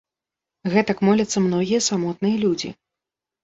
[0.75, 2.77] Гэтак моляцца многія самотныя людзі.